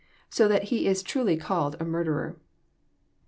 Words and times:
So 0.31 0.47
that 0.47 0.63
he 0.73 0.87
is 0.87 1.03
truly 1.03 1.37
called 1.37 1.75
a 1.79 1.85
murderer." 1.85 2.35